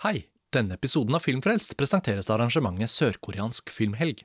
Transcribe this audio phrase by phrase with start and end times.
[0.00, 4.22] Hei, denne episoden av Filmfrelst presenteres av arrangementet Sørkoreansk filmhelg.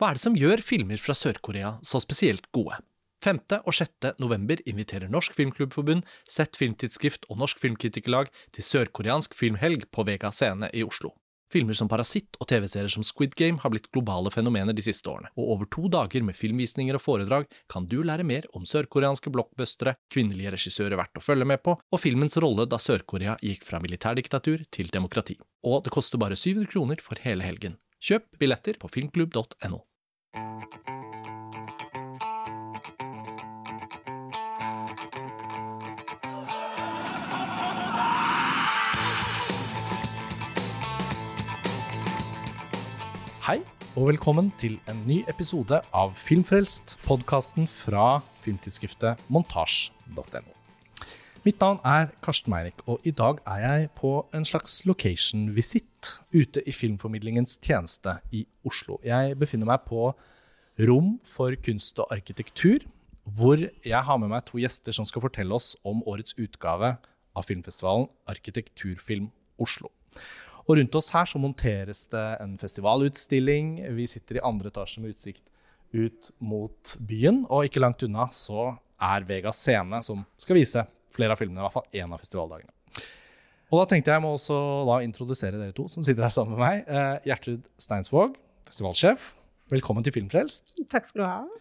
[0.00, 2.78] Hva er det som gjør filmer fra Sør-Korea så spesielt gode?
[3.20, 3.42] 5.
[3.58, 4.14] og 6.
[4.24, 10.72] november inviterer Norsk Filmklubbforbund, Sett Filmtidsskrift og Norsk Filmkritikerlag til sørkoreansk filmhelg på Vega Scene
[10.72, 11.12] i Oslo.
[11.52, 15.28] Filmer som Parasitt og TV-serier som Squid Game har blitt globale fenomener de siste årene,
[15.36, 19.98] og over to dager med filmvisninger og foredrag kan du lære mer om sørkoreanske blockbustere,
[20.12, 24.64] kvinnelige regissører verdt å følge med på, og filmens rolle da Sør-Korea gikk fra militærdiktatur
[24.72, 25.36] til demokrati.
[25.68, 27.76] Og det koster bare 700 kroner for hele helgen.
[28.02, 29.84] Kjøp billetter på filmklubb.no.
[43.42, 43.56] Hei,
[43.98, 50.52] og velkommen til en ny episode av Filmfrelst, podkasten fra filmtidsskriftet montasj.no.
[51.42, 56.62] Mitt navn er Karsten Meirik, og i dag er jeg på en slags location-visitt ute
[56.62, 59.00] i Filmformidlingens tjeneste i Oslo.
[59.02, 60.12] Jeg befinner meg på
[60.86, 62.86] Rom for kunst og arkitektur,
[63.26, 66.94] hvor jeg har med meg to gjester som skal fortelle oss om årets utgave
[67.34, 69.90] av filmfestivalen Arkitekturfilm Oslo.
[70.68, 73.74] Og rundt oss her så monteres det en festivalutstilling.
[73.96, 75.42] Vi sitter i andre etasje med utsikt
[75.92, 78.70] ut mot byen, og ikke langt unna så
[79.02, 82.72] er Vegas Scene, som skal vise flere av filmene, i hvert fall én av festivaldagene.
[83.72, 84.56] Og da tenkte jeg må også
[84.88, 86.82] da introdusere dere to som sitter her sammen med meg.
[86.88, 88.34] Eh, Gjertrud Steinsvåg,
[88.68, 89.30] festivalsjef.
[89.72, 90.74] Velkommen til Filmfrelst.
[90.92, 91.60] Takk skal du ha.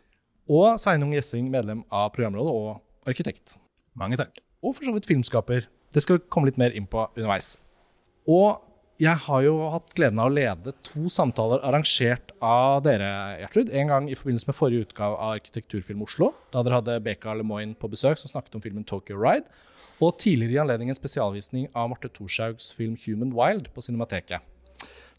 [0.52, 3.56] Og Sveinung Gjessing, medlem av programrådet og arkitekt.
[3.96, 4.42] Mange takk.
[4.60, 5.70] Og for så vidt filmskaper.
[5.92, 7.54] Det skal vi komme litt mer inn på underveis.
[8.28, 8.60] Og
[9.02, 13.72] jeg har jo hatt gleden av å lede to samtaler arrangert av dere, Gjertrud.
[13.74, 17.74] En gang i forbindelse med forrige utgave av Arkitekturfilm Oslo, da dere hadde Beka Lemoine
[17.74, 19.50] på besøk, som snakket om filmen Tokyo Ride.
[20.02, 24.46] Og tidligere i anledning en spesialvisning av Marte Thorshaugs film Human Wild på Cinemateket.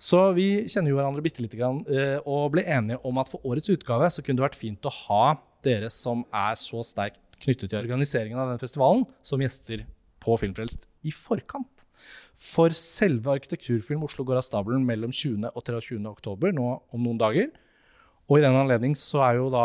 [0.02, 3.42] Så vi kjenner jo hverandre bitte lite grann, eh, og ble enige om at for
[3.46, 5.24] årets utgave så kunne det vært fint å ha
[5.62, 9.82] dere som er så sterkt knyttet til organiseringen av denne festivalen, som gjester
[10.22, 11.86] på Filmfrelst i forkant.
[12.38, 15.50] For selve Arkitekturfilm Oslo går av stabelen mellom 20.
[15.50, 15.98] og 23.
[16.10, 17.50] oktober, nå om noen dager.
[18.30, 19.64] Og i den anledning så er jo da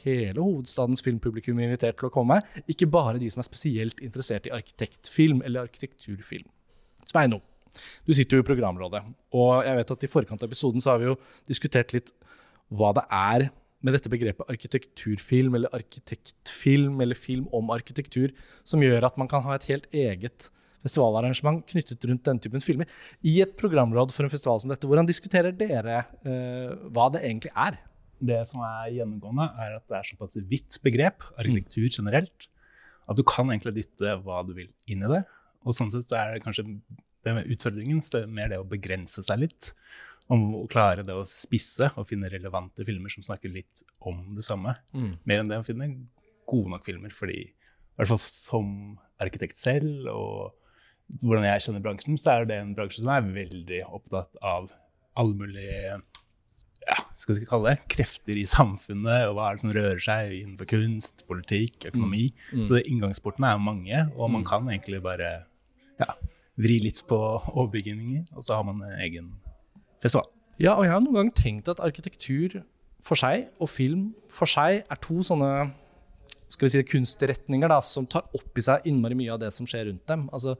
[0.00, 2.40] hele hovedstadens filmpublikum invitert til å komme.
[2.70, 6.48] Ikke bare de som er spesielt interessert i arkitektfilm eller arkitekturfilm.
[7.08, 7.38] Sveino,
[8.08, 9.04] du sitter jo i programrådet,
[9.36, 11.18] og jeg vet at i forkant av episoden så har vi jo
[11.48, 12.10] diskutert litt
[12.74, 13.48] hva det er
[13.84, 18.32] med dette begrepet arkitekturfilm eller arkitektfilm eller film om arkitektur
[18.66, 20.48] som gjør at man kan ha et helt eget
[20.84, 22.90] festivalarrangement knyttet rundt den typen filmer.
[23.26, 27.52] I et programråd for en festival som dette, hvordan diskuterer dere eh, hva det egentlig
[27.54, 27.80] er?
[28.18, 32.48] Det som er gjennomgående, er at det er såpass vidt begrep, arkitektur generelt,
[33.08, 35.22] at du kan egentlig dytte hva du vil inn i det.
[35.66, 36.66] Og sånn sett er det kanskje
[37.26, 39.72] det med utfordringen det er mer det å begrense seg litt.
[40.28, 44.44] Om å klare det å spisse og finne relevante filmer som snakker litt om det
[44.44, 44.76] samme.
[44.92, 45.12] Mm.
[45.24, 45.88] Mer enn det å finne
[46.48, 47.14] gode nok filmer.
[47.16, 48.68] Fordi i hvert fall som
[49.22, 50.54] arkitekt selv og
[51.22, 54.68] hvordan jeg kjenner bransjen, så er det en bransje som er veldig opptatt av
[55.18, 55.98] alle mulige
[56.88, 60.32] ja, skal vi kalle det, krefter i samfunnet, og hva er det som rører seg
[60.38, 62.30] innenfor kunst, politikk, økonomi.
[62.48, 62.62] Mm.
[62.62, 62.64] Mm.
[62.70, 64.48] Så inngangsportene er mange, og man mm.
[64.48, 65.32] kan egentlig bare
[66.00, 66.14] ja,
[66.56, 69.34] vri litt på overbygninger, og så har man egen
[70.02, 70.26] festival.
[70.58, 72.60] Ja, og jeg har noen gang tenkt at arkitektur
[73.04, 75.70] for seg og film for seg er to sånne
[76.48, 79.68] skal vi si, kunstretninger da, som tar opp i seg innmari mye av det som
[79.68, 80.24] skjer rundt dem.
[80.32, 80.54] Altså,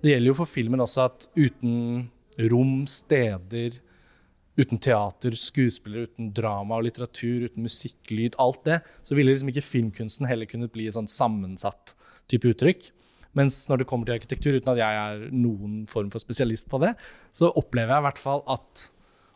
[0.00, 1.74] det gjelder jo for filmen også at uten
[2.50, 3.76] rom, steder,
[4.56, 9.50] uten teater, skuespillere, uten drama og litteratur, uten musikk, lyd, alt det, så ville liksom
[9.52, 11.94] ikke filmkunsten heller kunnet bli et sånn sammensatt
[12.30, 12.88] type uttrykk.
[13.38, 16.80] Mens når det kommer til arkitektur, uten at jeg er noen form for spesialist på
[16.82, 16.94] det,
[17.34, 18.84] så opplever jeg i hvert fall at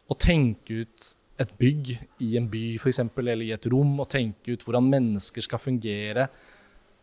[0.09, 1.91] å tenke ut et bygg
[2.25, 6.29] i en by f.eks., eller i et rom, og tenke ut hvordan mennesker skal fungere,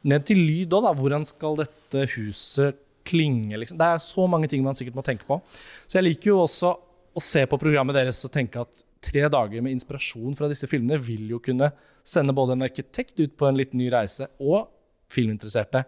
[0.05, 0.95] ned til lyd òg, da.
[0.97, 3.78] Hvordan skal dette huset klinge, liksom.
[3.79, 5.39] Det er så mange ting man sikkert må tenke på.
[5.85, 6.73] Så jeg liker jo også
[7.16, 10.97] å se på programmet deres og tenke at tre dager med inspirasjon fra disse filmene
[10.99, 11.69] vil jo kunne
[12.05, 14.67] sende både en arkitekt ut på en litt ny reise, og
[15.14, 15.85] filminteresserte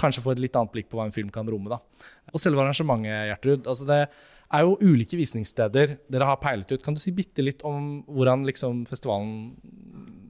[0.00, 1.70] kanskje få et litt annet blikk på hva en film kan romme.
[1.72, 1.80] da.
[2.32, 3.66] Og selve arrangementet, Gjertrud.
[3.66, 4.00] altså Det
[4.54, 6.82] er jo ulike visningssteder dere har peilet ut.
[6.84, 9.54] Kan du si bitte litt om hvordan liksom festivalen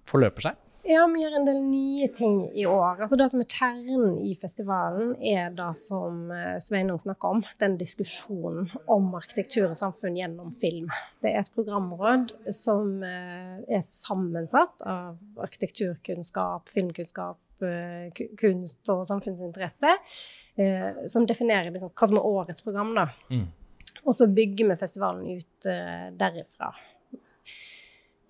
[0.08, 0.60] forløper seg?
[0.84, 2.98] Ja, vi gjør en del nye ting i år.
[3.00, 7.40] Altså Det som er kjernen i festivalen, er det som eh, Sveinung snakker om.
[7.62, 10.90] Den diskusjonen om arkitektur og samfunn gjennom film.
[11.24, 17.40] Det er et programråd som eh, er sammensatt av arkitekturkunnskap, filmkunnskap,
[18.40, 19.92] kunst og samfunnsinteresse.
[21.10, 22.94] Som definerer liksom hva som er årets program.
[22.96, 23.06] da.
[23.30, 23.46] Mm.
[24.04, 26.72] Og så bygger vi festivalen ut uh, derifra.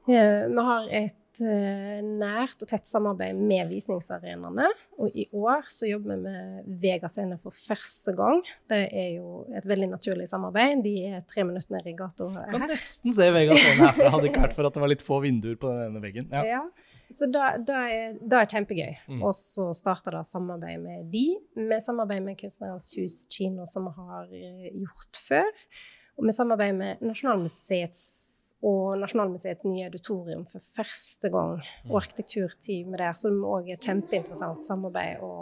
[0.05, 4.69] Uh, vi har et uh, nært og tett samarbeid med visningsarenaene.
[5.01, 8.43] Og i år så jobber vi med Vega Scene for første gang.
[8.71, 10.85] Det er jo et veldig naturlig samarbeid.
[10.87, 12.51] De er tre minutter nede i gata her.
[12.55, 15.23] Kan nesten se Vega Scene herfra, hadde ikke vært for at det var litt få
[15.27, 16.31] vinduer på den ene veggen.
[16.35, 16.61] Ja.
[16.61, 16.93] ja.
[17.13, 18.95] Så det er, er, kjempegøy.
[19.11, 19.21] Mm.
[19.23, 21.27] Og så starta det samarbeid med de.
[21.55, 25.51] Vi samarbeider med Kunstnernes hus kino, som vi har eh, gjort før.
[26.19, 28.05] Og vi samarbeider med Nasjonalmuseets
[28.65, 31.59] og Nasjonalmuseets nye auditorium for første gang.
[31.61, 31.91] Mm.
[31.91, 35.33] Og arkitekturteamet der, som òg er et kjempeinteressant samarbeid å,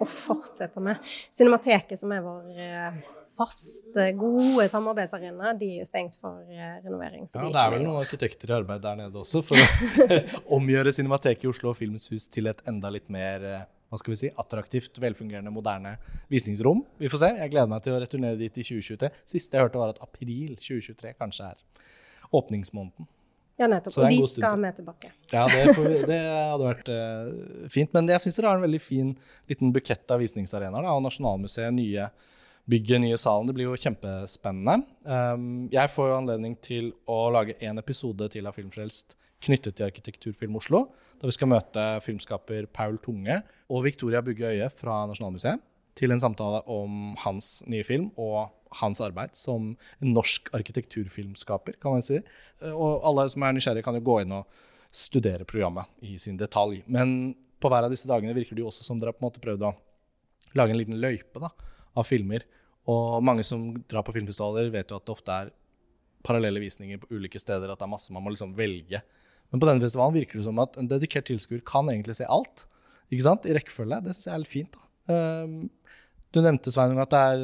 [0.00, 1.02] å fortsette med.
[1.34, 3.02] Cinemateket, som er vår eh,
[3.36, 7.28] faste, gode samarbeidsarenaer, de er jo stengt for uh, renovering.
[7.28, 10.08] ja, det er vel noen arkitekter i arbeid der nede også for å
[10.58, 13.62] omgjøre Cinemateket i Oslo og Filmens hus til et enda litt mer uh,
[13.92, 15.98] hva skal vi si, attraktivt, velfungerende, moderne
[16.32, 16.78] visningsrom.
[16.96, 17.28] Vi får se.
[17.42, 19.10] Jeg gleder meg til å returnere dit i 2023.
[19.28, 21.90] Siste jeg hørte, var at april 2023 kanskje er
[22.32, 23.10] åpningsmåneden.
[23.60, 23.98] Ja, nettopp.
[24.00, 25.12] Og dit skal vi tilbake.
[25.28, 27.92] Ja, det, vi, det hadde vært uh, fint.
[27.92, 29.12] Men jeg syns dere har en veldig fin
[29.50, 30.88] liten bukett av visningsarenaer.
[30.94, 32.08] Og Nasjonalmuseet, nye
[32.70, 33.48] bygge nye salen.
[33.48, 34.84] Det blir jo kjempespennende.
[35.02, 39.88] Um, jeg får jo anledning til å lage en episode til av Filmfrelst knyttet til
[39.88, 40.84] Arkitekturfilm Oslo,
[41.18, 43.40] da vi skal møte filmskaper Paul Tunge
[43.72, 45.62] og Victoria Bugge Øye fra Nasjonalmuseet
[45.98, 52.04] til en samtale om hans nye film og hans arbeid som norsk arkitekturfilmskaper, kan man
[52.06, 52.22] si.
[52.70, 54.62] Og alle som er nysgjerrige, kan jo gå inn og
[54.92, 56.80] studere programmet i sin detalj.
[56.86, 59.28] Men på hver av disse dagene virker det jo også som dere har på en
[59.28, 59.74] måte prøvd å
[60.58, 61.52] lage en liten løype da,
[61.98, 62.44] av filmer.
[62.90, 65.52] Og mange som drar på filmfestivaler, vet jo at det ofte er
[66.26, 67.70] parallelle visninger på ulike steder.
[67.70, 69.02] At det er masse man må liksom velge.
[69.52, 72.66] Men på denne festivalen virker det som at en dedikert tilskuer kan egentlig se alt.
[73.12, 73.46] Ikke sant?
[73.46, 74.00] I rekkefølge.
[74.06, 74.78] Det syns jeg er litt fint.
[74.78, 74.88] da.
[75.12, 75.56] Um,
[76.32, 77.42] du nevnte Sveinung, at det er,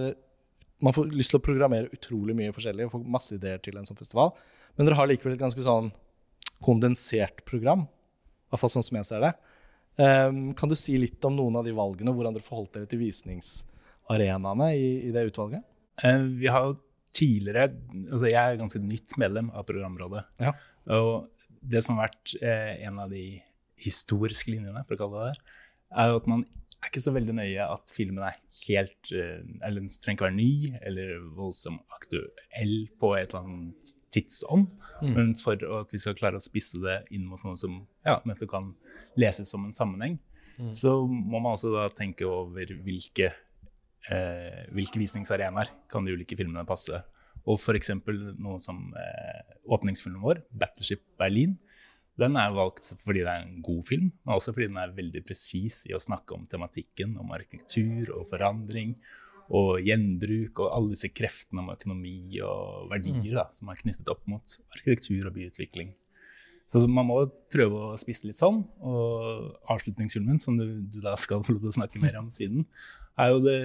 [0.80, 3.86] man får lyst til å programmere utrolig mye forskjellig og få masse ideer til en
[3.88, 4.32] sånn festival.
[4.78, 5.90] Men dere har likevel et ganske sånn
[6.64, 7.84] kondensert program.
[7.84, 9.34] I hvert fall sånn som jeg ser det.
[9.98, 13.02] Um, kan du si litt om noen av de valgene, hvordan dere forholdt dere til
[13.02, 13.58] visnings
[14.12, 15.64] arenaene i, i det utvalget?
[16.02, 16.76] Uh, vi har
[17.18, 17.72] tidligere
[18.12, 20.24] altså Jeg er ganske nytt medlem av programrådet.
[20.42, 20.54] Ja.
[20.94, 21.28] Og
[21.60, 23.40] det som har vært uh, en av de
[23.78, 25.58] historiske linjene, for å kalle det det,
[25.98, 26.46] er jo at man
[26.78, 30.38] er ikke så veldig nøye at filmen er helt uh, Eller den trenger ikke være
[30.38, 30.52] ny
[30.86, 34.68] eller voldsomt aktuell på et eller annet tidsånd.
[35.02, 35.10] Mm.
[35.14, 38.52] Men for at vi skal klare å spisse det inn mot noe som ja, nettopp
[38.54, 38.70] kan
[39.20, 40.16] leses som en sammenheng,
[40.56, 40.70] mm.
[40.74, 43.32] så må man også da tenke over hvilke
[44.12, 47.00] eh, hvilke visningsarenaer kan de ulike filmene passe.
[47.48, 47.94] Og f.eks.
[48.40, 51.56] noe som eh, åpningsfilmen vår, 'Battleship Berlin',
[52.18, 55.22] den er valgt fordi det er en god film, men også fordi den er veldig
[55.26, 58.96] presis i å snakke om tematikken, om arkitektur og forandring
[59.54, 64.26] og gjenbruk og alle disse kreftene om økonomi og verdier da, som er knyttet opp
[64.28, 65.94] mot arkitektur og byutvikling.
[66.68, 67.22] Så man må
[67.52, 68.60] prøve å spisse litt sånn.
[68.84, 72.66] Og avslutningsfilmen, som du, du da skal få lov til å snakke mer om siden,
[73.18, 73.56] er jo det,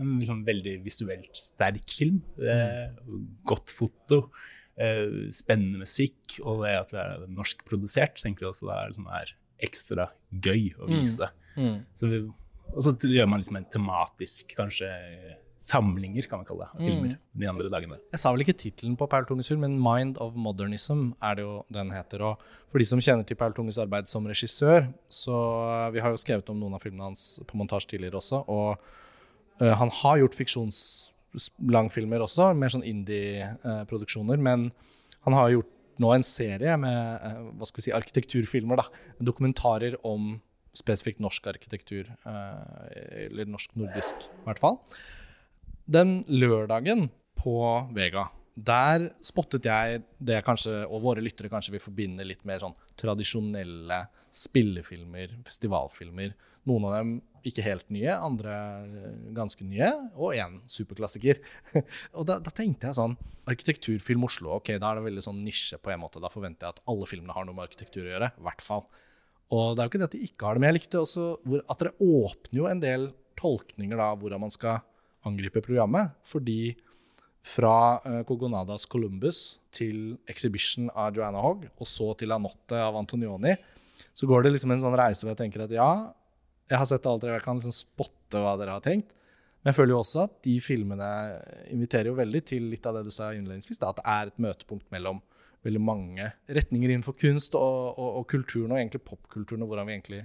[0.00, 2.22] en liksom veldig visuelt sterk film.
[2.40, 3.28] Mm.
[3.48, 4.24] Godt foto,
[4.80, 9.10] eh, spennende musikk, og det at det er norskprodusert, tenker jeg også det er, liksom,
[9.20, 9.34] er
[9.68, 10.96] ekstra gøy å mm.
[10.96, 11.28] vise.
[11.54, 11.68] Mm.
[11.68, 11.78] Mm.
[12.00, 12.22] Så vi,
[12.72, 14.88] og så gjør man litt mer tematisk, kanskje
[15.62, 17.18] samlinger, kan man kalle det, av filmer mm.
[17.38, 17.98] de andre dagene.
[18.10, 21.44] Jeg sa vel ikke tittelen på Paul Tunges film, men 'Mind of Modernism' er det
[21.46, 22.24] jo den heter.
[22.26, 25.36] Og for de som kjenner til Paul Tunges arbeid som regissør, så
[25.92, 28.78] Vi har jo skrevet om noen av filmene hans på montasje tidligere også, og
[29.60, 34.72] uh, han har gjort fiksjonslangfilmer også, mer sånn indie-produksjoner, uh, men
[35.26, 35.70] han har gjort
[36.00, 38.86] nå en serie med uh, hva skal vi si, arkitekturfilmer, da,
[39.20, 40.40] dokumentarer om
[40.74, 44.78] spesifikt norsk arkitektur, eller norsk-nordisk i hvert fall.
[45.90, 47.08] Den lørdagen
[47.42, 47.56] på
[47.94, 52.76] Vega, der spottet jeg det kanskje, og våre lyttere kanskje vil forbinde litt mer sånn
[53.00, 56.34] tradisjonelle spillefilmer, festivalfilmer.
[56.70, 58.52] Noen av dem ikke helt nye, andre
[59.34, 61.40] ganske nye, og én superklassiker.
[62.16, 63.16] og da, da, tenkte jeg sånn
[63.50, 66.22] Arkitekturfilm Oslo, ok, da er det veldig sånn nisje på en måte.
[66.22, 68.30] Da forventer jeg at alle filmene har noe med arkitektur å gjøre.
[68.38, 68.86] I hvert fall.
[69.52, 71.26] Og det er jo ikke det at de ikke har det, men jeg likte også
[71.66, 73.10] at dere åpner jo en del
[73.40, 74.84] tolkninger da, hvordan man skal
[75.28, 76.14] angripe programmet.
[76.28, 76.74] Fordi
[77.42, 83.56] fra uh, Kogonadas Columbus til Exhibition av Joanna Hogg, og så til Anotte av Antonioni,
[84.14, 85.90] så går det liksom en sånn reise hvor jeg tenker at ja,
[86.70, 89.10] jeg har sett alt dere, jeg kan liksom spotte hva dere har tenkt.
[89.62, 91.08] Men jeg føler jo også at de filmene
[91.70, 94.42] inviterer jo veldig til litt av det du sa innledningsvis, da, at det er et
[94.42, 95.20] møtepunkt mellom
[95.62, 99.94] veldig mange retninger innenfor kunst og, og, og kulturen, og egentlig popkulturen, og hvordan vi
[99.94, 100.22] egentlig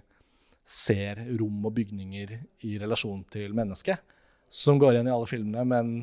[0.68, 2.34] ser rom og bygninger
[2.68, 4.17] i relasjon til mennesket
[4.50, 5.98] som går igjen i alle filmene, men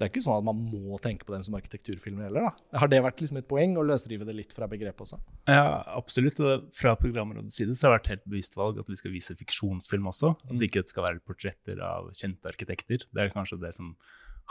[0.00, 2.46] det er ikke sånn at man må tenke på dem som arkitekturfilmer heller.
[2.48, 2.78] da.
[2.80, 5.18] Har det vært liksom et poeng å løsrive det litt fra begrepet også?
[5.44, 6.40] Ja, absolutt.
[6.72, 10.08] Fra programrådets side så har det vært helt bevisst valg at vi skal vise fiksjonsfilm
[10.08, 10.32] også.
[10.48, 13.04] At det ikke skal være portretter av kjente arkitekter.
[13.12, 13.92] Det er kanskje det som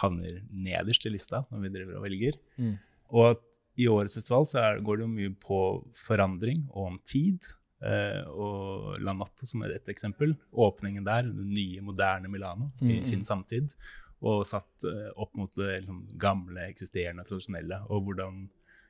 [0.03, 2.37] havner nederst i lista når vi driver og velger.
[2.61, 2.75] Mm.
[3.09, 3.45] Og at
[3.79, 5.59] i årets festival så er, går det jo mye på
[5.97, 7.55] forandring og om tid.
[7.79, 10.35] Eh, og La Natta som er et eksempel.
[10.51, 13.73] Åpningen der, det nye, moderne Milano i Mm, sin samtid.
[14.21, 17.85] Og satt eh, opp mot det liksom, gamle, eksisterende, tradisjonelle.
[17.89, 18.49] Og hvordan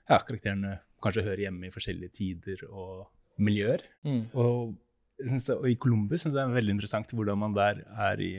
[0.10, 3.84] ja, karakterene kanskje hører hjemme i forskjellige tider og miljøer.
[4.04, 4.24] Mm.
[4.34, 4.74] Og,
[5.20, 8.34] det, og i Columbus synes jeg det er veldig interessant hvordan man der er i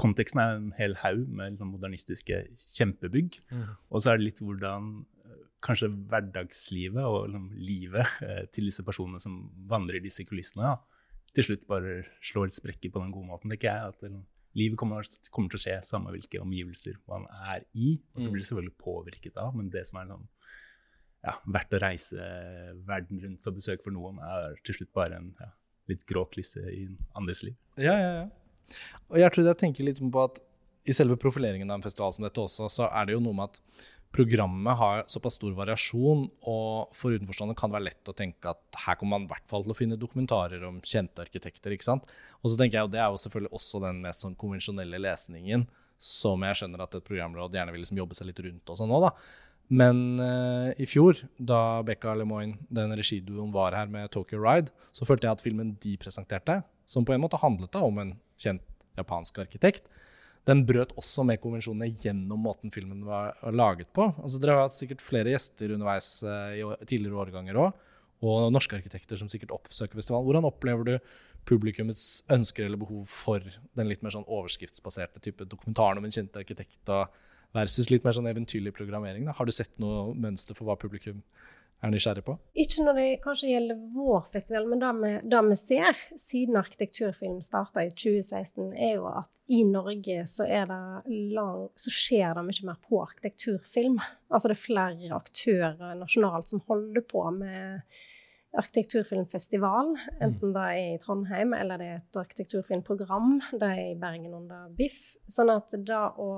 [0.00, 2.36] Konteksten er en hel haug med liksom, modernistiske
[2.76, 3.36] kjempebygg.
[3.50, 3.64] Mm.
[3.90, 4.86] Og så er det litt hvordan
[5.64, 9.38] kanskje hverdagslivet og liksom, livet eh, til disse personene som
[9.70, 11.00] vandrer i disse kulissene, da,
[11.36, 13.94] til slutt bare slår sprekker på den gode måten, tenker jeg.
[13.94, 14.26] at liksom,
[14.58, 17.92] Livet kommer, kommer til å skje samme hvilke omgivelser man er i.
[18.16, 18.32] Og så Mm.
[18.32, 20.24] blir det selvfølgelig påvirket av, men det som er sånn,
[21.22, 22.16] ja, verdt å reise
[22.88, 25.52] verden rundt for besøk for noen, er til slutt bare en ja,
[25.92, 27.54] litt grå klisse i andres liv.
[27.78, 28.26] Ja, ja, ja.
[29.10, 30.40] Og jeg tror jeg tenker litt på at
[30.88, 33.50] i selve profileringen av en festival som dette også, så er det jo noe med
[33.54, 38.50] at programmet har såpass stor variasjon, og for utenforstående kan det være lett å tenke
[38.50, 41.86] at her kommer man i hvert fall til å finne dokumentarer om kjente arkitekter, ikke
[41.86, 42.10] sant.
[42.42, 45.68] Og så tenker jeg, og det er jo selvfølgelig også den mest sånn konvensjonelle lesningen,
[46.00, 48.96] som jeg skjønner at et programråd gjerne vil liksom jobbe seg litt rundt og sånn
[48.96, 49.14] òg, da.
[49.70, 55.06] Men uh, i fjor, da Becca Lemoine, den regiduoen, var her med Tokyo Ride, så
[55.06, 56.58] følte jeg at filmen de presenterte,
[56.90, 58.64] som på en måte handlet da om en kjent
[58.98, 59.86] japansk arkitekt,
[60.50, 64.08] den brøt også med konvensjonene gjennom måten filmen var laget på.
[64.18, 67.86] Altså, dere har hatt sikkert flere gjester underveis eh, i tidligere årganger òg,
[68.26, 70.26] og norske arkitekter som sikkert oppsøker festivalen.
[70.26, 70.94] Hvordan opplever du
[71.48, 76.36] publikummets ønsker eller behov for den litt mer sånn overskriftsbaserte type dokumentaren om en kjent
[76.36, 76.92] arkitekt
[77.56, 79.24] versus litt mer sånn eventyrlig programmering?
[79.28, 79.36] Da?
[79.38, 81.22] Har du sett noe mønster for hva publikum
[81.80, 82.36] er nysgjerrig på?
[82.60, 87.40] Ikke når det kanskje gjelder vår festival, men det vi, det vi ser siden arkitekturfilm
[87.44, 90.78] starta i 2016, er jo at i Norge så, det
[91.34, 93.98] lang, så skjer det mye mer på arkitekturfilm.
[94.30, 97.98] Altså det er flere aktører nasjonalt som holder på med
[98.60, 103.36] arkitekturfilmfestival, enten det er i Trondheim eller det er et arkitekturfilmprogram.
[103.52, 105.12] Det er i Bergen under BIFF.
[105.30, 106.30] Sånn at det å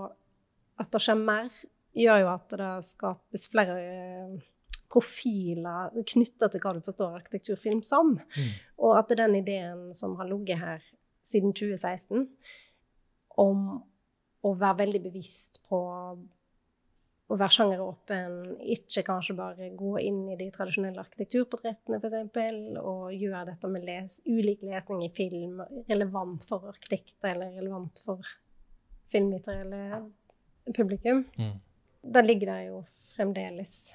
[0.80, 1.52] at det skjer mer,
[1.92, 3.76] gjør jo at det skapes flere
[4.92, 8.14] profiler knytta til hva du forstår arkitekturfilm som.
[8.82, 10.84] Og at den ideen som har ligget her
[11.26, 12.28] siden 2016,
[13.40, 13.66] om
[14.42, 15.80] å være veldig bevisst på
[17.32, 18.32] å være sjangeråpen,
[18.74, 24.18] ikke kanskje bare gå inn i de tradisjonelle arkitekturportrettene, f.eks., og gjøre dette med les
[24.26, 28.34] ulik lesning i film relevant for arkitekter, eller relevant for
[29.12, 31.24] filmvitere eller publikum.
[31.38, 31.56] Mm.
[32.12, 32.82] Da ligger det jo
[33.14, 33.94] fremdeles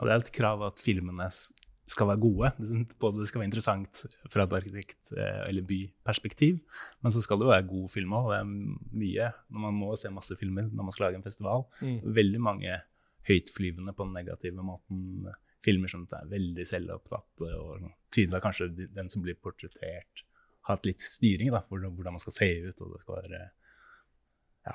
[0.00, 1.28] Og det er et krav at filmene
[1.90, 2.50] skal være gode.
[3.00, 6.60] Både det skal være interessant fra et arkitekt- eh, eller byperspektiv,
[7.02, 8.30] men så skal det jo være god film òg.
[8.32, 8.48] Det er
[9.02, 11.66] mye når man må se masse filmer når man skal lage en festival.
[11.80, 12.00] Mm.
[12.14, 12.82] Veldig mange
[13.28, 15.32] høytflyvende på den negative måten.
[15.64, 20.24] Filmer som er veldig selvopptatte, og tydelig kanskje den som blir portrettert,
[20.64, 23.40] har hatt litt styring da, for hvordan man skal se ut, og det skal være
[24.66, 24.74] ja,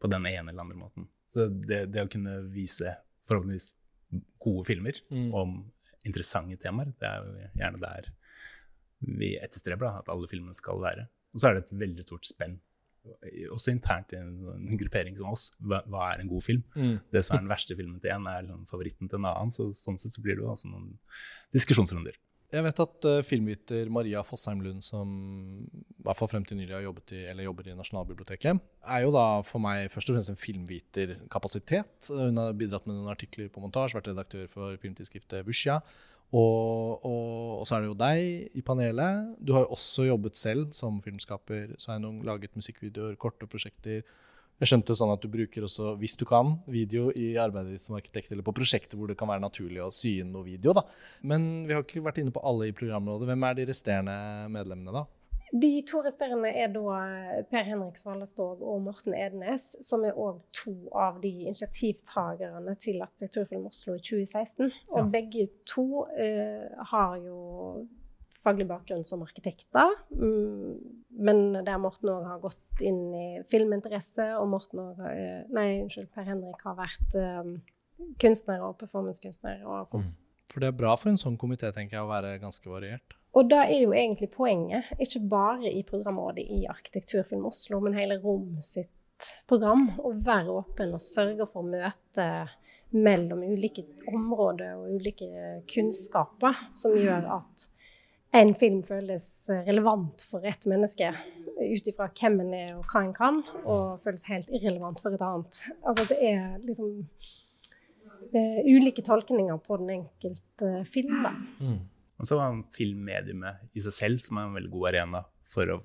[0.00, 1.06] på den ene eller andre måten.
[1.30, 3.74] Så det, det å kunne vise forhåpentligvis
[4.42, 5.32] gode filmer Mm.
[5.34, 5.72] om
[6.04, 8.10] interessante temaer, det er jo gjerne der
[9.00, 11.06] vi etterstreber da, at alle filmene skal være.
[11.34, 12.58] Og så er det et veldig stort spenn,
[13.52, 15.50] også internt i en, en gruppering som oss.
[15.60, 16.62] Hva, hva er en god film?
[16.76, 16.94] Mm.
[17.12, 19.52] Det som er den verste filmen til en, er liksom favoritten til en annen.
[19.52, 20.94] Så, sånn sett så blir det jo også noen
[21.52, 22.16] diskusjonsrunder.
[22.54, 25.10] Jeg vet at uh, filmviter Maria Fossheim Lund, som
[25.66, 28.60] i hvert fall frem til nylig har jobbet i, eller jobber i Nasjonalbiblioteket,
[28.94, 32.10] er jo da for meg først og fremst en filmviterkapasitet.
[32.12, 35.80] Hun har bidratt med noen artikler på montasje, vært redaktør for filmtidsskriftet Vusja.
[36.34, 39.34] Og, og, og så er det jo deg i panelet.
[39.38, 42.22] Du har jo også jobbet selv som filmskaper, Sveinung.
[42.26, 44.02] Laget musikkvideoer, korte prosjekter.
[44.62, 47.96] Jeg skjønte sånn at du bruker også, hvis du kan, video i arbeidet ditt som
[47.98, 50.72] arkitekt, eller på prosjekter hvor det kan være naturlig å sy inn noe video.
[50.76, 50.84] da.
[51.26, 53.26] Men vi har ikke vært inne på alle i programrådet.
[53.28, 54.16] Hvem er de resterende
[54.54, 55.04] medlemmene, da?
[55.54, 56.94] De to resterende er da
[57.50, 63.68] Per Henrik Svalestog og Morten Ednes, som er òg to av de initiativtakerne til Arkitekturfilm
[63.70, 64.72] Oslo i 2016.
[64.94, 65.04] Og Ja.
[65.12, 67.86] begge to uh, har jo
[68.44, 70.74] faglig bakgrunn som arkitekter, mm,
[71.24, 76.10] men der Morten òg har gått inn i filminteresse, og Morten òg eh, Nei, unnskyld,
[76.14, 77.54] Per Henrik har vært eh,
[78.20, 79.64] kunstner og performancekunstner.
[79.64, 80.12] Og Mm.
[80.52, 83.14] For det er bra for en sånn komité, tenker jeg, å være ganske variert.
[83.34, 88.20] Og det er jo egentlig poenget, ikke bare i programrådet i Arkitekturfilm Oslo, men hele
[88.22, 88.92] ROM sitt
[89.48, 92.24] program Å være åpen og sørge for å møte
[92.94, 95.28] mellom ulike områder og ulike
[95.70, 97.68] kunnskaper som gjør at
[98.34, 99.24] en film føles
[99.66, 101.12] relevant for ett menneske
[101.54, 105.22] ut ifra hvem en er og hva en kan, og føles helt irrelevant for et
[105.24, 105.60] annet.
[105.86, 106.90] Altså det er liksom
[108.34, 111.44] uh, ulike tolkninger på den enkelte filmen.
[111.60, 111.80] Mm.
[112.18, 115.24] Og så var filmmediumet i seg selv som er en veldig god arena
[115.54, 115.80] for å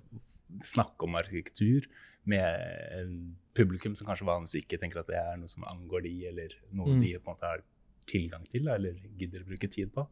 [0.65, 1.85] snakke om arkitektur
[2.29, 6.53] med publikum som kanskje vanligvis ikke tenker at det er noe som angår de, eller
[6.73, 7.01] noe mm.
[7.03, 7.65] de på en måte har
[8.09, 10.05] tilgang til, eller gidder å bruke tid på.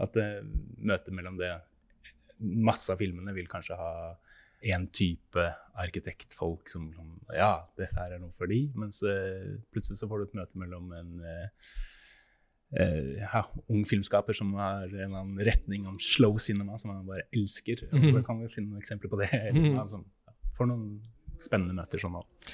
[0.00, 0.40] At uh,
[0.78, 1.52] møtet mellom det
[2.40, 3.92] Masse av filmene vil kanskje ha
[4.72, 5.42] en type
[5.80, 6.86] arkitektfolk som
[7.36, 10.60] Ja, dette her er noe for de, mens uh, plutselig så får du et møte
[10.60, 11.76] mellom en uh,
[12.70, 17.26] ja, ung filmskaper som har en eller annen retning om slow cinema som han bare
[17.34, 17.82] elsker.
[17.90, 19.30] Og da kan vi finne noen eksempler på det.
[19.50, 20.04] Eller, altså,
[20.56, 20.84] får noen
[21.42, 22.52] spennende møter sånn òg.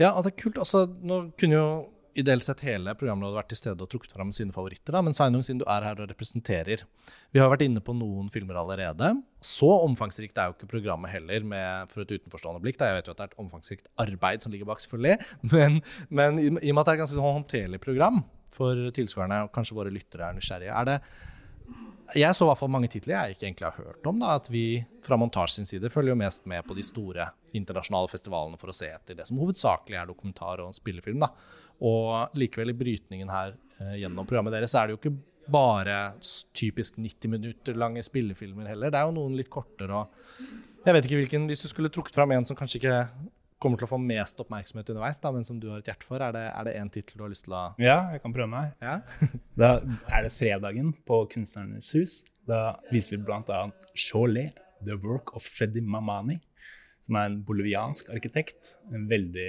[0.00, 0.58] Ja, er kult.
[0.60, 1.68] Altså, nå kunne jo
[2.18, 4.94] ideelt sett hele programrådet vært til stede og trukket fram sine favoritter.
[4.94, 5.02] Da.
[5.04, 6.84] Men Sveinung, siden du er her og representerer
[7.34, 9.10] Vi har vært inne på noen filmer allerede.
[9.44, 12.78] Så omfangsrikt er jo ikke programmet heller, med, for et utenforstående blikk.
[12.80, 12.92] Da.
[12.92, 15.18] Jeg vet jo at det er et omfangsrikt arbeid som ligger bak, selvfølgelig.
[15.54, 18.78] Men, men i, i, og med at det er et ganske sånn håndterlig program for
[18.94, 20.98] tilskuerne, og kanskje våre lyttere er nysgjerrige, er det
[22.12, 24.18] jeg så i hvert fall mange titler jeg ikke egentlig har hørt om.
[24.20, 28.10] da, At vi fra montasje sin side følger jo mest med på de store internasjonale
[28.12, 31.24] festivalene for å se etter det som hovedsakelig er dokumentar og spillefilm.
[31.24, 31.32] da.
[31.82, 35.16] Og likevel i brytningen her eh, gjennom programmet deres er det jo ikke
[35.50, 36.14] bare
[36.56, 38.92] typisk 90 minutter lange spillefilmer heller.
[38.92, 42.16] Det er jo noen litt kortere og Jeg vet ikke hvilken Hvis du skulle trukket
[42.16, 42.98] fram en som kanskje ikke
[43.64, 46.20] kommer til å få mest oppmerksomhet underveis, da, men som du har et hjerte for?
[46.20, 48.74] Er det en tittel du har lyst til å Ja, jeg kan prøve meg.
[48.84, 48.98] Ja?
[49.62, 49.70] da
[50.12, 52.18] er det fredagen på Kunstnernes hus.
[52.48, 53.62] Da viser vi bl.a.
[53.96, 56.36] Cholet, The Work of Freddy Mamani,
[57.04, 58.74] som er en boliviansk arkitekt.
[58.92, 59.48] En veldig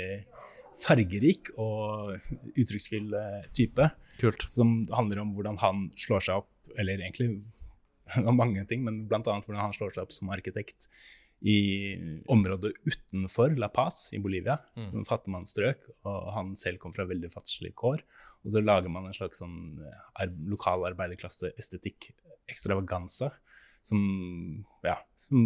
[0.82, 2.16] fargerik og
[2.56, 3.90] uttrykksfull eh, type.
[4.20, 4.46] Kult.
[4.52, 7.30] Som handler om hvordan han slår seg opp, eller egentlig
[8.30, 9.22] om mange ting, men bl.a.
[9.24, 10.90] hvordan han slår seg opp som arkitekt
[11.46, 11.60] i
[12.32, 14.58] området utenfor La Paz i Bolivia.
[14.80, 15.04] Mm.
[15.08, 15.90] Fattigmannsstrøk.
[16.08, 18.06] Og han selv kom fra veldig fattigslige kår.
[18.46, 22.12] Og så lager man en slags sånn eh, lokal arbeiderklasse-estetikk,
[22.50, 23.32] extravaganza,
[23.86, 24.00] som,
[24.86, 25.42] ja, som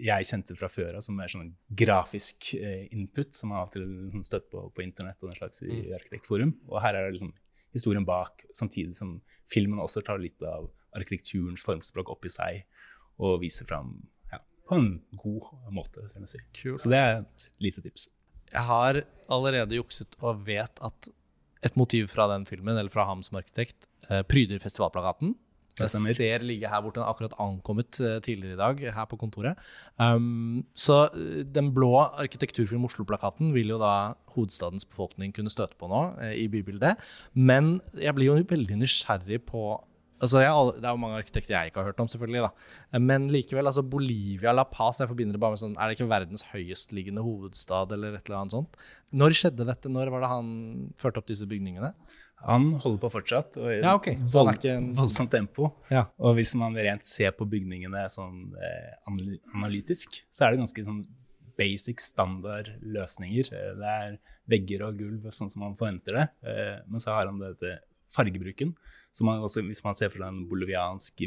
[0.00, 3.76] jeg kjente fra før av som er sånn grafisk eh, input, som man av og
[3.76, 5.92] til støtt på på internett og den slags i mm.
[5.98, 6.54] Arkitektforum.
[6.70, 7.34] Og her er det liksom
[7.74, 9.18] historien bak, samtidig som
[9.52, 12.64] filmen også tar litt av arkitekturens formspråk opp i seg
[13.22, 13.96] og viser fram
[14.68, 16.06] på en god måte.
[16.26, 16.40] si.
[16.78, 18.08] Så det er et lite tips.
[18.52, 21.10] Jeg har allerede jukset og vet at
[21.64, 25.34] et motiv fra den filmen, eller fra ham som arkitekt, eh, pryder festivalplakaten.
[25.80, 29.58] Jeg ser ligge her borte, den akkurat ankommet eh, tidligere i dag her på kontoret.
[29.98, 35.90] Um, så eh, den blå arkitekturfilm Oslo-plakaten vil jo da hovedstadens befolkning kunne støte på
[35.90, 37.02] nå eh, i bybildet.
[37.34, 39.66] Men jeg blir jo veldig nysgjerrig på
[40.22, 42.46] Altså, jeg, det er jo mange arkitekter jeg ikke har hørt om, selvfølgelig.
[42.46, 42.98] da.
[43.02, 46.08] Men likevel, altså Bolivia, La Paz jeg forbinder det bare med sånn, Er det ikke
[46.08, 48.78] verdens høyestliggende hovedstad, eller et eller annet sånt?
[49.12, 49.90] Når skjedde dette?
[49.92, 50.52] Når var det han
[50.96, 51.92] førte opp disse bygningene?
[52.46, 54.18] Han holder på fortsatt, og i ja, okay.
[54.32, 54.90] vold, en...
[54.96, 55.70] voldsomt tempo.
[55.92, 56.06] Ja.
[56.20, 58.94] Og hvis man rent ser på bygningene sånn eh,
[59.54, 61.02] analytisk, så er det ganske sånn
[61.58, 63.50] basic standard løsninger.
[63.54, 64.16] Eh, det er
[64.50, 66.28] vegger og gulv sånn som man forventer det.
[66.50, 67.78] Eh, men så har han dette
[68.14, 68.74] fargebruken.
[69.14, 71.22] Så man også, hvis man ser for seg en boliviansk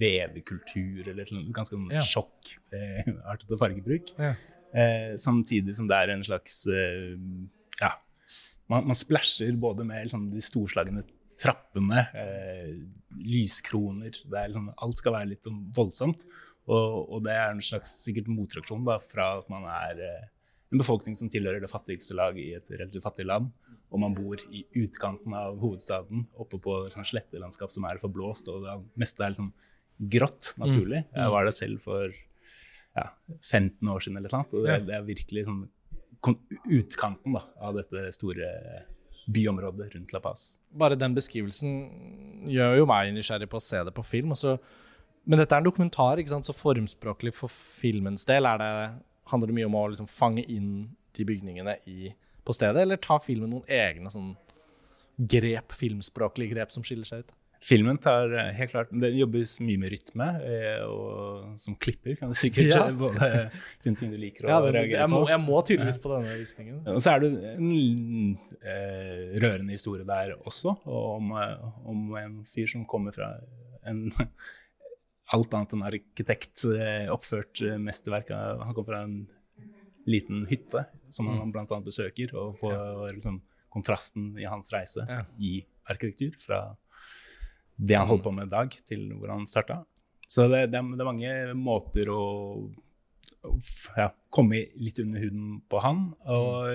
[0.00, 2.04] vevekultur eller et ganske sånn ja.
[2.04, 4.34] sjokkartet eh, fargebruk, ja.
[4.76, 7.14] eh, samtidig som det er en slags eh,
[7.80, 7.94] Ja,
[8.72, 11.04] man, man splæsjer både med liksom, de storslagne
[11.42, 12.74] trappene, eh,
[13.22, 16.26] lyskroner liksom, Alt skal være litt sånn voldsomt.
[16.70, 20.28] Og, og, det er en slags sikkert motreaksjon da, fra at man er eh,
[20.72, 23.50] en befolkning som tilhører det fattigste lag i et relativt fattig land
[23.92, 28.64] og man bor i utkanten av hovedstaden, oppe på sånn slettelandskap som er forblåst, og
[28.64, 29.50] det meste er liksom
[30.12, 31.02] grått, naturlig.
[31.10, 31.18] Mm.
[31.18, 32.14] Jeg var der selv for
[32.96, 33.06] ja,
[33.50, 34.48] 15 år siden, eller noe.
[34.48, 35.62] Og det, det er virkelig sånn
[36.70, 38.50] utkanten da, av dette store
[39.32, 40.60] byområdet rundt La Paz.
[40.70, 41.74] Bare den beskrivelsen
[42.50, 44.34] gjør jo meg nysgjerrig på å se det på film.
[44.34, 44.56] Også.
[45.24, 46.48] Men dette er en dokumentar, ikke sant?
[46.48, 48.72] så formspråklig for filmens del det,
[49.30, 50.72] handler det mye om å liksom fange inn
[51.16, 54.32] de bygningene i på stedet, eller tar filmen noen egne sånn
[55.30, 57.34] grep, filmspråklige grep som skiller seg ut?
[57.62, 62.32] Filmen tar eh, helt klart Den jobbes mye med rytme, eh, og som klipper kan
[62.32, 62.80] du sikkert ja.
[63.04, 63.28] både
[63.84, 66.80] finne ting du liker ja, det, reagere jeg må, Jeg må tydeligvis på denne visningen.
[66.90, 67.68] Og så er det en
[68.58, 71.30] eh, rørende historie der også, om,
[71.86, 73.30] om, en fyr som kommer fra
[73.86, 74.08] en
[75.32, 76.66] alt annet enn arkitekt
[77.14, 78.34] oppført mesterverk.
[78.34, 79.16] Han kommer fra en
[80.10, 80.82] liten hytte
[81.14, 81.78] som han bl.a.
[81.84, 83.38] besøker, og får liksom,
[83.72, 85.22] kontrasten i hans reise Ja.
[85.38, 86.64] i arkitektur fra
[87.82, 89.82] det han holdt på med i dag, til hvor han starta.
[90.30, 92.22] Så det, det, det er mange måter å,
[93.44, 93.52] å
[93.98, 96.06] ja, komme litt under huden på han.
[96.32, 96.70] Og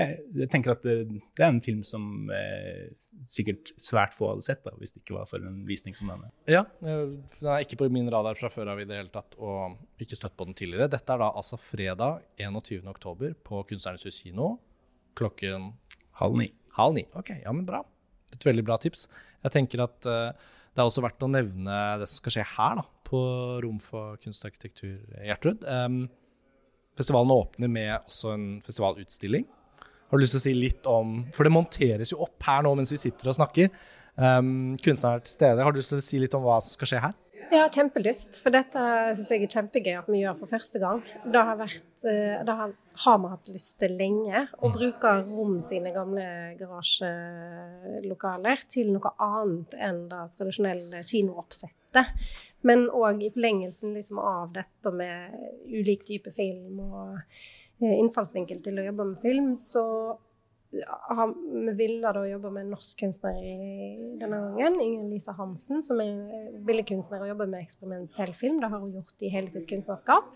[0.00, 0.94] jeg, jeg tenker at det,
[1.36, 2.88] det er en film som eh,
[3.26, 6.30] sikkert svært få hadde sett da, hvis det ikke var for en visning som denne.
[6.50, 9.36] Ja, eh, den er ikke på min radar fra før av i det hele tatt,
[9.36, 10.88] og ikke støtt på den tidligere.
[10.92, 12.88] Dette er da altså fredag 21.
[12.94, 14.54] oktober på Kunstnernes hus kino
[15.18, 15.72] klokken
[16.20, 16.50] Halv ni.
[16.76, 17.04] halv ni.
[17.16, 17.82] Ok, ja, men bra.
[18.34, 19.06] Et veldig bra tips.
[19.44, 22.80] Jeg tenker at eh, det er også verdt å nevne det som skal skje her,
[22.80, 23.20] da, på
[23.64, 25.64] Rom for kunst og arkitektur Gjertrud.
[26.98, 29.46] Festivalen åpner med også en festivalutstilling.
[30.10, 32.74] Har du lyst til å si litt om For det monteres jo opp her nå
[32.78, 33.70] mens vi sitter og snakker.
[34.20, 35.62] Um, kunstneren er til stede.
[35.64, 37.14] Har du lyst til å si litt om hva som skal skje her?
[37.50, 38.36] Ja, kjempelyst.
[38.38, 38.78] For dette
[39.16, 41.00] syns jeg er kjempegøy at vi gjør for første gang.
[41.24, 42.70] Det har, vært, eh, det har,
[43.04, 44.44] har vi hatt lyst til lenge.
[44.54, 52.06] Å bruke Rom sine gamle garasjelokaler til noe annet enn det tradisjonelle kinooppsettet.
[52.62, 55.34] Men òg i forlengelsen liksom av dette med
[55.66, 59.84] ulik type film og eh, innfallsvinkel til å jobbe med film, så
[60.70, 63.54] vi ville da jobbe med en norsk kunstner i
[64.20, 64.78] denne gangen.
[64.84, 68.60] Inger Lisa Hansen, som er billedkunstner og jobber med eksperimentell film.
[68.62, 70.30] Det har hun gjort i hele sitt kunstnerskap.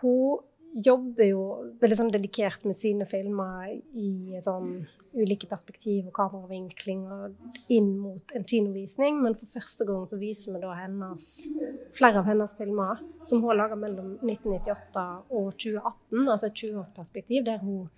[0.00, 1.42] Hun jobber jo
[1.82, 4.84] veldig sånn dedikert med sine filmer i sånn
[5.18, 9.18] ulike perspektiv og kameravinkling og inn mot en kinovisning.
[9.24, 11.26] Men for første gang så viser vi da hennes,
[11.96, 17.44] flere av hennes filmer som hun har laga mellom 1998 og 2018, altså et 20-årsperspektiv,
[17.50, 17.90] der hun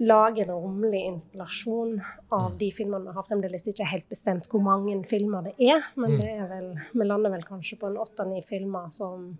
[0.00, 1.98] lage en rommelig installasjon
[2.32, 3.10] av de filmene.
[3.10, 6.70] Vi har fremdeles ikke helt bestemt hvor mange filmer det er, men det er vel,
[6.94, 9.34] vi lander vel kanskje på en åtte-ni filmer som,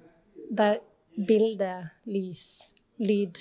[0.53, 0.83] der
[1.17, 1.73] bilde,
[2.09, 2.45] lys,
[3.01, 3.41] lyd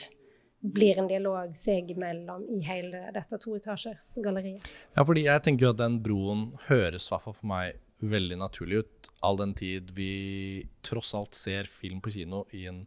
[0.59, 4.63] blir en dialog seg imellom i hele dette toetasjers galleriet.
[4.95, 8.39] Ja, fordi jeg tenker jo at den broen høres i hvert fall for meg veldig
[8.39, 10.11] naturlig ut, all den tid vi
[10.87, 12.85] tross alt ser film på kino i en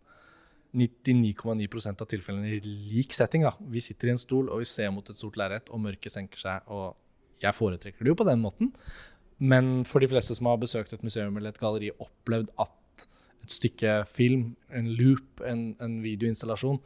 [0.72, 3.44] 99,9% av tilfellene i lik setting.
[3.44, 3.52] da.
[3.60, 6.40] Vi sitter i en stol og vi ser mot et stort lerret, og mørket senker
[6.40, 6.68] seg.
[6.72, 6.96] og
[7.42, 8.72] Jeg foretrekker det jo på den måten.
[9.42, 13.06] Men for de fleste som har besøkt et museum eller et galleri, opplevd at
[13.42, 16.78] et stykke film, en loop, en, en videoinstallasjon,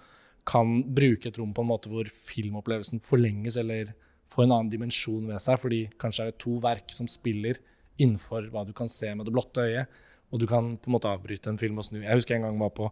[0.46, 3.92] kan bruke et rom på en måte hvor filmopplevelsen forlenges eller
[4.30, 7.58] får en annen dimensjon ved seg, fordi kanskje er det to verk som spiller
[8.02, 9.90] innenfor hva du kan se med det blotte øyet,
[10.32, 12.00] og du kan på en måte avbryte en film og snu.
[12.02, 12.88] Jeg husker en gang jeg var på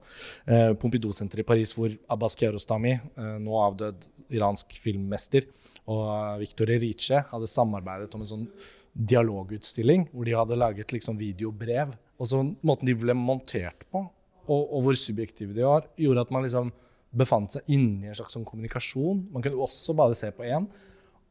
[0.46, 5.48] eh, Pompidou-senteret i Paris, hvor Abbas Kiarostami, eh, nå avdød iransk filmmester,
[5.90, 8.46] og eh, Victor Erice hadde samarbeidet om en sånn
[8.94, 11.96] dialogutstilling, hvor de hadde laget liksom videobrev.
[12.20, 14.04] Og så måten de ble montert på,
[14.44, 16.70] og, og hvor subjektive de var, gjorde at man liksom
[17.14, 19.26] befant seg inni en slags sånn kommunikasjon.
[19.34, 20.66] Man kunne også bare se på én.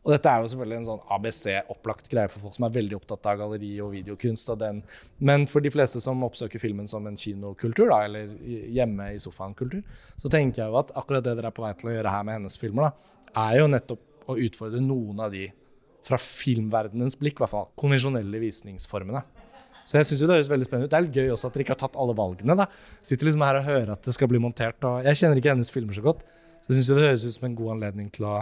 [0.04, 3.28] Og dette er jo selvfølgelig en sånn ABC-opplagt greie for folk som er veldig opptatt
[3.32, 4.50] av galleri og videokunst.
[4.52, 4.82] Og den.
[5.24, 8.34] Men for de fleste som oppsøker filmen som en kinokultur, da, eller
[8.76, 9.80] hjemme i sofaen-kultur,
[10.20, 12.26] så tenker jeg jo at akkurat det dere er på vei til å gjøre her
[12.28, 15.48] med hennes filmer, da, er jo nettopp å utfordre noen av de,
[16.04, 19.24] fra filmverdenens blikk, i hvert fall, konvensjonelle visningsformene.
[19.88, 20.92] Så jeg synes jo det høres veldig spennende ut.
[20.92, 22.56] Det er litt gøy også at dere ikke har tatt alle valgene.
[22.60, 22.68] da.
[23.04, 24.84] Sitter liksom her og hører at det skal bli montert.
[24.88, 26.24] og Jeg kjenner ikke hennes filmer så godt,
[26.64, 28.38] så jeg syns det høres ut som en god anledning til å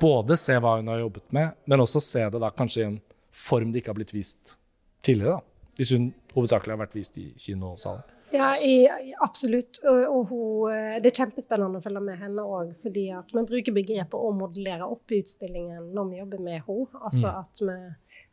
[0.00, 3.00] både se hva hun har jobbet med, men også se det da kanskje i en
[3.36, 4.56] form det ikke har blitt vist
[5.04, 5.38] tidligere.
[5.38, 5.72] da.
[5.76, 8.04] Hvis hun hovedsakelig har vært vist i kinosaler.
[8.34, 8.88] Ja, i,
[9.22, 9.78] absolutt.
[9.84, 13.44] Og, og hun, eh, det er kjempespennende å følge med henne òg, fordi at vi
[13.52, 17.04] bruker begrepet å modellere opp i utstillingen når vi jobber med henne.
[17.06, 17.76] Altså at vi,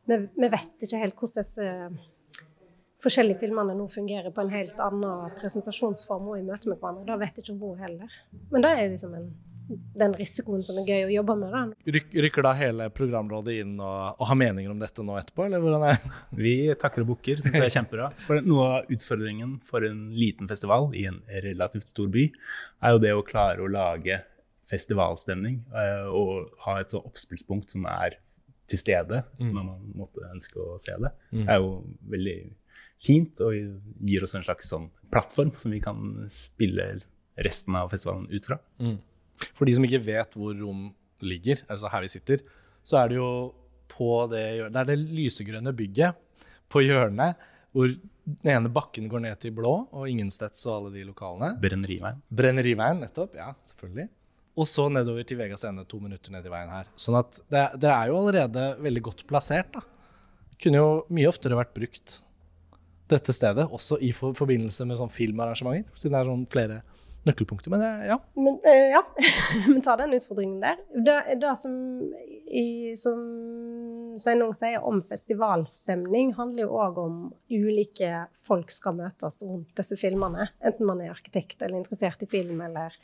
[0.09, 1.69] vi, vi vet ikke helt hvordan disse
[3.03, 7.07] forskjellige filmene nå fungerer på en helt annen presentasjonsform og i møte med hverandre.
[7.09, 8.21] Det vet ikke hun heller.
[8.51, 9.27] Men det er liksom en,
[9.69, 11.53] den risikoen som er gøy å jobbe med.
[11.53, 11.93] da.
[12.25, 15.85] Rykker da hele programrådet inn og, og har meninger om dette nå etterpå, eller hvordan
[15.87, 16.11] er det?
[16.43, 18.09] Vi takker og bukker, syns det er kjempebra.
[18.25, 22.27] For noe av utfordringen for en liten festival i en relativt stor by,
[22.83, 24.19] er jo det å klare å lage
[24.69, 28.17] festivalstemning eh, og ha et sånn oppspillspunkt som er
[28.71, 31.11] til stede når man måtte ønske å se det.
[31.43, 31.73] Det er jo
[32.13, 32.37] veldig
[33.03, 33.57] fint og
[34.07, 35.99] gir oss en slags sånn plattform som vi kan
[36.31, 36.93] spille
[37.43, 38.59] resten av festivalen ut fra.
[39.53, 40.87] For de som ikke vet hvor rom
[41.23, 42.43] ligger, altså her vi sitter,
[42.83, 43.29] så er det jo
[43.93, 46.41] på det hjørnet Det er det lysegrønne bygget
[46.71, 51.05] på hjørnet hvor den ene bakken går ned til blå, og Ingensteds og alle de
[51.07, 51.55] lokalene.
[51.59, 52.19] Brenneriveien.
[52.29, 53.33] Brenneriveien, nettopp.
[53.35, 54.05] Ja, selvfølgelig.
[54.53, 56.91] Og så nedover til Vegas Ende, to minutter ned i veien her.
[56.99, 59.81] Sånn at det, det er jo allerede veldig godt plassert, da.
[60.61, 62.19] Kunne jo mye oftere vært brukt
[63.11, 66.77] dette stedet, også i forbindelse med sånn filmarrangementer, siden det er sånn flere
[67.27, 67.71] nøkkelpunkter.
[67.73, 68.17] Men det, ja.
[68.39, 69.03] Men eh, ja,
[69.67, 70.81] vi tar den utfordringen der.
[70.93, 71.75] Det, det som,
[72.47, 73.21] i, som
[74.19, 77.17] Sveinung sier om festivalstemning, handler jo òg om
[77.51, 80.49] ulike folk skal møtes rundt disse filmene.
[80.63, 82.97] Enten man er arkitekt eller interessert i film, eller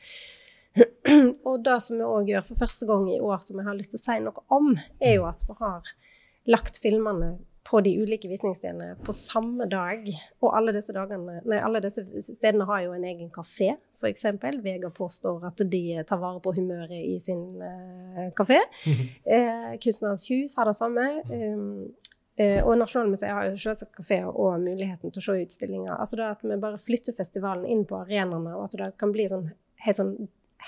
[1.49, 3.95] Og det som vi òg gjør for første gang i år, som jeg har lyst
[3.95, 5.93] til å si noe om, er jo at vi har
[6.49, 7.37] lagt filmene
[7.69, 10.07] på de ulike visningsstedene på samme dag.
[10.41, 14.25] Og alle disse, dagene, nei, alle disse stedene har jo en egen kafé, f.eks.
[14.63, 18.61] Vega påstår at de tar vare på humøret i sin uh, kafé.
[19.25, 21.05] Eh, Kunstnernes hus har det samme.
[21.29, 21.91] Um,
[22.39, 25.93] uh, og Nasjonalmuseet har jo selvsagt kafeer og muligheten til å se utstillinger.
[25.97, 29.27] Altså det at vi bare flytter festivalen inn på arenaene, og at det kan bli
[29.31, 29.49] sånn,
[29.85, 30.15] helt sånn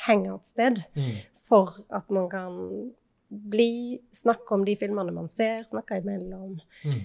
[0.05, 1.15] hangout-sted Mm.
[1.47, 2.91] for at man kan
[3.31, 6.59] bli, snakke om de filmene man ser, snakke imellom.
[6.83, 7.01] Mm.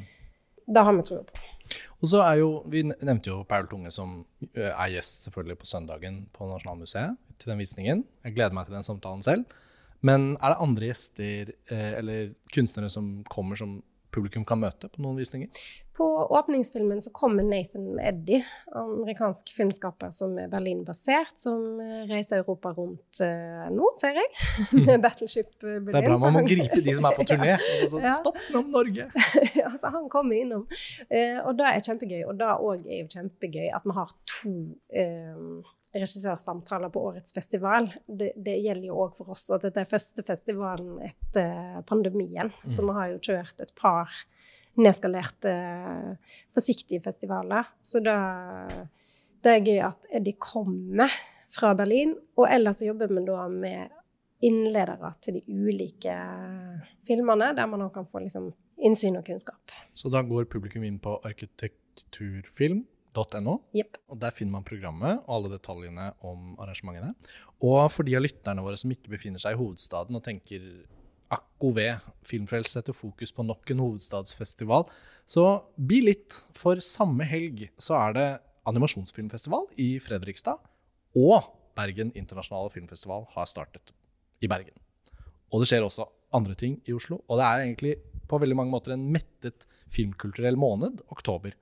[0.66, 1.42] Det har vi tro på.
[2.00, 4.24] Og så er jo, Vi nevnte jo Paul Tunge, som
[4.54, 8.04] er gjest selvfølgelig på søndagen på Nasjonalmuseet til den visningen.
[8.24, 9.44] Jeg gleder meg til den samtalen selv.
[10.04, 13.78] Men er det andre gjester eh, eller kunstnere som kommer som
[14.16, 15.50] publikum kan møte på noen visninger?
[15.96, 16.04] På
[16.36, 18.42] åpningsfilmen så kommer Nathan Eddy,
[18.76, 24.28] amerikansk filmskaper som er Berlin-basert, som reiser Europa rundt eh, nå, ser jeg,
[24.88, 25.88] med Battleship Berlin.
[25.88, 27.54] Det er bra man må gripe de som er på turné.
[27.56, 28.12] Altså, sånn, Ja.
[28.18, 29.08] Stopp om Norge!
[29.62, 30.66] ja, så han kommer innom.
[31.08, 32.26] Eh, og det er kjempegøy.
[32.28, 34.54] Og det òg er jo kjempegøy at vi har to
[34.92, 37.88] eh, regissørsamtaler på årets festival.
[38.06, 42.52] Det, det gjelder jo òg for oss at dette er første festivalen etter pandemien.
[42.68, 44.12] Så vi har jo kjørt et par
[44.76, 45.54] nedskalerte,
[46.54, 47.68] forsiktige festivaler.
[47.84, 48.16] Så da,
[49.44, 51.12] det er gøy at de kommer
[51.52, 52.16] fra Berlin.
[52.36, 53.94] Og ellers så jobber vi da med
[54.44, 56.16] innledere til de ulike
[57.08, 58.50] filmene, der man også kan få liksom
[58.84, 59.72] innsyn og kunnskap.
[59.96, 61.16] Så da går publikum inn på
[63.16, 63.60] arkitekturfilm.no.
[63.74, 63.96] Yep.
[64.10, 67.14] Og Der finner man programmet og alle detaljene om arrangementene.
[67.62, 70.62] Og for de av lytterne våre som ikke befinner seg i hovedstaden og tenker
[71.32, 74.86] akko ved Filmfrelst setter fokus på nok en hovedstadsfestival,
[75.26, 76.46] så bi litt.
[76.54, 78.28] For samme helg så er det
[78.66, 80.60] animasjonsfilmfestival i Fredrikstad.
[81.16, 83.92] Og Bergen internasjonale filmfestival har startet
[84.40, 84.76] i Bergen.
[85.52, 87.20] Og det skjer også andre ting i Oslo.
[87.28, 91.54] Og det er egentlig på veldig mange måter en mettet filmkulturell måned, oktober.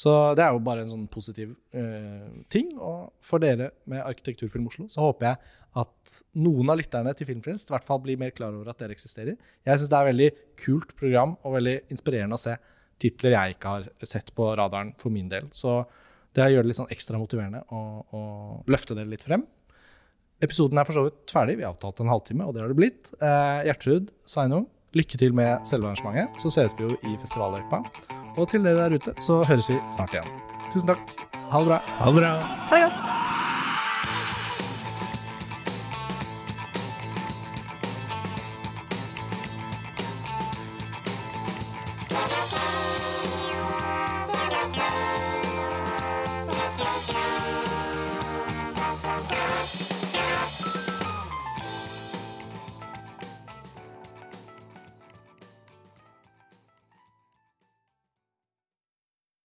[0.00, 2.72] Så det er jo bare en sånn positiv eh, ting.
[2.78, 7.68] Og for dere med Arkitekturfilm Oslo, så håper jeg at noen av lytterne til Filmfrelst
[7.68, 9.36] i hvert fall blir mer klar over at dere eksisterer.
[9.36, 10.30] Jeg syns det er et veldig
[10.64, 12.56] kult program og veldig inspirerende å se
[13.00, 15.48] titler jeg ikke har sett på radaren for min del.
[15.56, 15.82] Så
[16.36, 19.44] det gjør det litt sånn ekstra motiverende å, løfte dere litt frem.
[20.40, 21.58] Episoden er for så vidt ferdig.
[21.60, 23.10] Vi har avtalt en halvtime, og det har det blitt.
[23.20, 24.64] Eh, Gjertrud Sveinung,
[24.98, 26.40] lykke til med selve arrangementet.
[26.42, 27.82] Så ses vi jo i festivalløypa.
[28.36, 30.30] Og til dere der ute, så høres vi snart igjen.
[30.72, 31.18] Tusen takk.
[31.50, 31.82] Ha det bra.
[31.98, 32.32] Ha det bra.
[32.70, 33.29] Ha det godt!